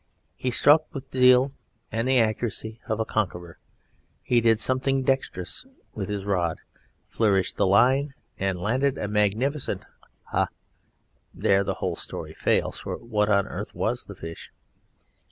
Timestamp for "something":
4.59-5.03